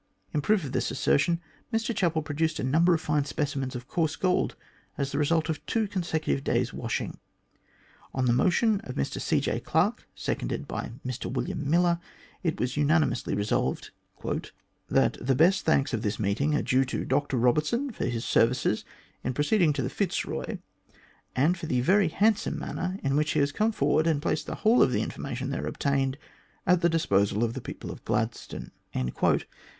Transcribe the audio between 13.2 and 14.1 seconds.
resolved:"